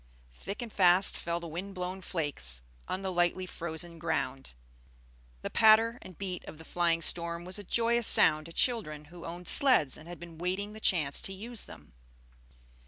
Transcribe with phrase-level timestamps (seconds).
[0.31, 4.55] Thick and fast fell the wind blown flakes on the lightly frozen ground.
[5.43, 9.25] The patter and beat of the flying storm was a joyous sound to children who
[9.25, 11.93] owned sleds and had been waiting the chance to use them.